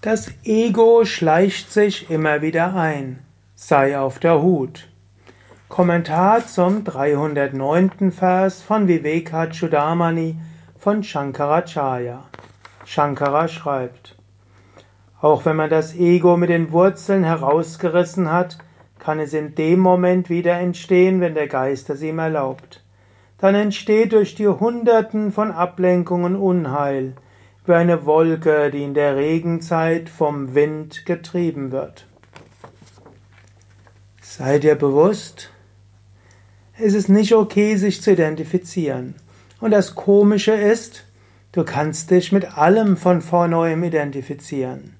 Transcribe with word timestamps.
Das 0.00 0.30
Ego 0.44 1.04
schleicht 1.04 1.72
sich 1.72 2.08
immer 2.08 2.40
wieder 2.40 2.76
ein. 2.76 3.18
Sei 3.56 3.98
auf 3.98 4.20
der 4.20 4.40
Hut. 4.40 4.88
Kommentar 5.68 6.46
zum 6.46 6.84
309. 6.84 8.12
Vers 8.12 8.62
von 8.62 8.86
Vivekachudamani 8.86 10.36
von 10.78 11.02
Shankaracharya. 11.02 12.22
Shankara 12.84 13.48
schreibt, 13.48 14.14
auch 15.20 15.44
wenn 15.44 15.56
man 15.56 15.68
das 15.68 15.96
Ego 15.96 16.36
mit 16.36 16.50
den 16.50 16.70
Wurzeln 16.70 17.24
herausgerissen 17.24 18.30
hat, 18.30 18.58
kann 19.00 19.18
es 19.18 19.34
in 19.34 19.56
dem 19.56 19.80
Moment 19.80 20.30
wieder 20.30 20.60
entstehen, 20.60 21.20
wenn 21.20 21.34
der 21.34 21.48
Geist 21.48 21.90
es 21.90 22.02
ihm 22.02 22.20
erlaubt. 22.20 22.84
Dann 23.38 23.56
entsteht 23.56 24.12
durch 24.12 24.36
die 24.36 24.46
Hunderten 24.46 25.32
von 25.32 25.50
Ablenkungen 25.50 26.36
Unheil, 26.36 27.14
wie 27.68 27.74
eine 27.74 28.06
Wolke, 28.06 28.70
die 28.70 28.82
in 28.82 28.94
der 28.94 29.16
Regenzeit 29.16 30.08
vom 30.08 30.54
Wind 30.54 31.04
getrieben 31.04 31.70
wird. 31.70 32.06
Sei 34.22 34.58
dir 34.58 34.74
bewusst, 34.74 35.50
es 36.78 36.94
ist 36.94 37.08
nicht 37.08 37.34
okay, 37.34 37.76
sich 37.76 38.00
zu 38.00 38.12
identifizieren. 38.12 39.16
Und 39.60 39.72
das 39.72 39.94
Komische 39.94 40.52
ist, 40.52 41.04
du 41.52 41.64
kannst 41.64 42.10
dich 42.10 42.32
mit 42.32 42.56
allem 42.56 42.96
von 42.96 43.20
vorneuem 43.20 43.82
identifizieren. 43.82 44.94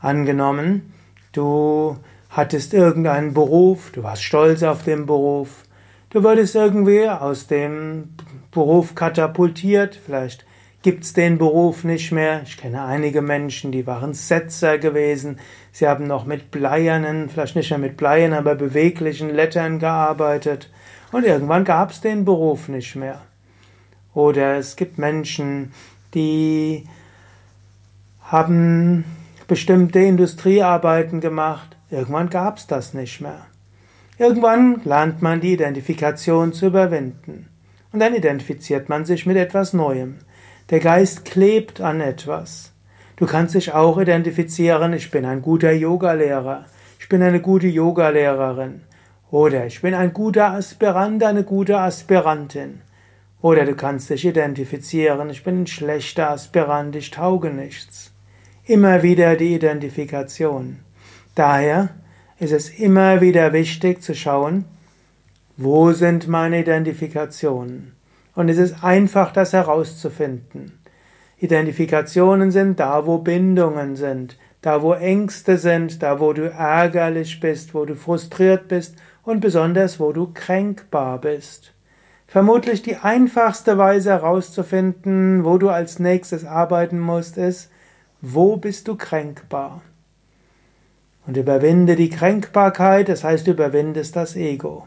Angenommen, 0.00 0.92
du 1.32 1.96
hattest 2.28 2.74
irgendeinen 2.74 3.32
Beruf, 3.32 3.90
du 3.92 4.02
warst 4.02 4.22
stolz 4.22 4.62
auf 4.62 4.84
den 4.84 5.06
Beruf, 5.06 5.64
du 6.10 6.22
würdest 6.22 6.54
irgendwie 6.54 7.08
aus 7.08 7.46
dem 7.46 8.10
Beruf 8.50 8.94
katapultiert, 8.94 9.98
vielleicht 10.04 10.44
gibt's 10.84 11.14
den 11.14 11.38
Beruf 11.38 11.82
nicht 11.82 12.12
mehr. 12.12 12.42
Ich 12.44 12.58
kenne 12.58 12.84
einige 12.84 13.22
Menschen, 13.22 13.72
die 13.72 13.86
waren 13.86 14.12
Setzer 14.12 14.76
gewesen. 14.78 15.40
Sie 15.72 15.88
haben 15.88 16.06
noch 16.06 16.26
mit 16.26 16.50
bleiernen, 16.50 17.30
vielleicht 17.30 17.56
nicht 17.56 17.70
mehr 17.70 17.78
mit 17.78 17.96
Bleien, 17.96 18.34
aber 18.34 18.54
beweglichen 18.54 19.30
Lettern 19.30 19.78
gearbeitet. 19.78 20.70
Und 21.10 21.24
irgendwann 21.24 21.64
gab's 21.64 22.02
den 22.02 22.26
Beruf 22.26 22.68
nicht 22.68 22.96
mehr. 22.96 23.22
Oder 24.12 24.58
es 24.58 24.76
gibt 24.76 24.98
Menschen, 24.98 25.72
die 26.12 26.84
haben 28.22 29.06
bestimmte 29.48 30.00
Industriearbeiten 30.00 31.22
gemacht. 31.22 31.78
Irgendwann 31.90 32.28
gab's 32.28 32.66
das 32.66 32.92
nicht 32.92 33.22
mehr. 33.22 33.46
Irgendwann 34.18 34.82
lernt 34.84 35.22
man 35.22 35.40
die 35.40 35.54
Identifikation 35.54 36.52
zu 36.52 36.66
überwinden. 36.66 37.48
Und 37.90 38.00
dann 38.00 38.14
identifiziert 38.14 38.90
man 38.90 39.06
sich 39.06 39.24
mit 39.24 39.38
etwas 39.38 39.72
Neuem. 39.72 40.18
Der 40.70 40.80
Geist 40.80 41.26
klebt 41.26 41.82
an 41.82 42.00
etwas. 42.00 42.72
Du 43.16 43.26
kannst 43.26 43.54
dich 43.54 43.74
auch 43.74 43.98
identifizieren, 43.98 44.94
ich 44.94 45.10
bin 45.10 45.26
ein 45.26 45.42
guter 45.42 45.72
Yogalehrer, 45.72 46.64
ich 46.98 47.06
bin 47.10 47.22
eine 47.22 47.40
gute 47.40 47.66
Yogalehrerin 47.66 48.80
oder 49.30 49.66
ich 49.66 49.82
bin 49.82 49.92
ein 49.92 50.14
guter 50.14 50.52
Aspirant, 50.52 51.22
eine 51.22 51.44
gute 51.44 51.78
Aspirantin. 51.78 52.80
Oder 53.42 53.66
du 53.66 53.74
kannst 53.74 54.08
dich 54.08 54.24
identifizieren, 54.24 55.28
ich 55.28 55.44
bin 55.44 55.64
ein 55.64 55.66
schlechter 55.66 56.30
Aspirant, 56.30 56.96
ich 56.96 57.10
tauge 57.10 57.50
nichts. 57.50 58.10
Immer 58.64 59.02
wieder 59.02 59.36
die 59.36 59.54
Identifikation. 59.54 60.78
Daher 61.34 61.90
ist 62.38 62.52
es 62.52 62.70
immer 62.70 63.20
wieder 63.20 63.52
wichtig 63.52 64.02
zu 64.02 64.14
schauen, 64.14 64.64
wo 65.58 65.92
sind 65.92 66.26
meine 66.26 66.60
Identifikationen? 66.60 67.92
Und 68.34 68.48
es 68.48 68.58
ist 68.58 68.82
einfach, 68.82 69.32
das 69.32 69.52
herauszufinden. 69.52 70.78
Identifikationen 71.38 72.50
sind 72.50 72.80
da, 72.80 73.06
wo 73.06 73.18
Bindungen 73.18 73.96
sind, 73.96 74.38
da, 74.62 74.82
wo 74.82 74.94
Ängste 74.94 75.58
sind, 75.58 76.02
da, 76.02 76.20
wo 76.20 76.32
du 76.32 76.50
ärgerlich 76.50 77.38
bist, 77.40 77.74
wo 77.74 77.84
du 77.84 77.94
frustriert 77.96 78.68
bist 78.68 78.96
und 79.22 79.40
besonders, 79.40 80.00
wo 80.00 80.12
du 80.12 80.32
kränkbar 80.32 81.20
bist. 81.20 81.74
Vermutlich 82.26 82.82
die 82.82 82.96
einfachste 82.96 83.78
Weise 83.78 84.10
herauszufinden, 84.10 85.44
wo 85.44 85.58
du 85.58 85.68
als 85.68 85.98
nächstes 85.98 86.44
arbeiten 86.44 86.98
musst, 86.98 87.36
ist, 87.36 87.70
wo 88.20 88.56
bist 88.56 88.88
du 88.88 88.96
kränkbar? 88.96 89.82
Und 91.26 91.36
überwinde 91.36 91.94
die 91.94 92.10
Kränkbarkeit, 92.10 93.08
das 93.08 93.22
heißt, 93.22 93.46
überwindest 93.46 94.16
das 94.16 94.34
Ego. 94.34 94.86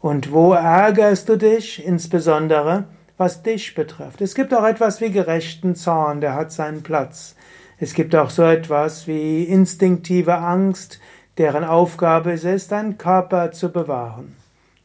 Und 0.00 0.32
wo 0.32 0.52
ärgerst 0.52 1.28
du 1.28 1.36
dich, 1.36 1.84
insbesondere 1.84 2.84
was 3.16 3.42
dich 3.42 3.74
betrifft? 3.74 4.20
Es 4.20 4.36
gibt 4.36 4.54
auch 4.54 4.64
etwas 4.64 5.00
wie 5.00 5.10
gerechten 5.10 5.74
Zorn, 5.74 6.20
der 6.20 6.34
hat 6.34 6.52
seinen 6.52 6.84
Platz. 6.84 7.34
Es 7.78 7.94
gibt 7.94 8.14
auch 8.14 8.30
so 8.30 8.44
etwas 8.44 9.08
wie 9.08 9.42
instinktive 9.42 10.38
Angst, 10.38 11.00
deren 11.36 11.64
Aufgabe 11.64 12.32
es 12.32 12.44
ist, 12.44 12.70
deinen 12.70 12.96
Körper 12.96 13.50
zu 13.50 13.70
bewahren. 13.72 14.36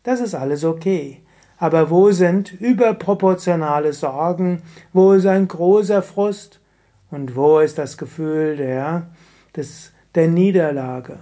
Das 0.02 0.20
ist 0.20 0.34
alles 0.34 0.64
okay. 0.66 1.22
Aber 1.58 1.92
wo 1.92 2.12
sind 2.12 2.52
überproportionale 2.52 3.94
Sorgen? 3.94 4.64
Wo 4.92 5.14
ist 5.14 5.28
ein 5.28 5.48
großer 5.48 6.02
Frust? 6.02 6.60
Und 7.12 7.36
wo 7.36 7.60
ist 7.60 7.78
das 7.78 7.98
Gefühl 7.98 8.58
der, 8.58 9.08
des, 9.56 9.94
der 10.16 10.28
Niederlage? 10.28 11.20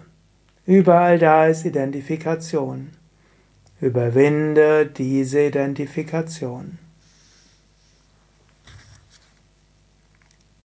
Überall 0.65 1.19
da 1.19 1.47
ist 1.47 1.65
Identifikation. 1.65 2.91
Überwinde 3.81 4.85
diese 4.85 5.47
Identifikation. 5.47 6.77